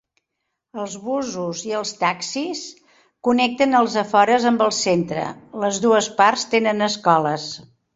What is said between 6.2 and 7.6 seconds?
parts tenen escoles.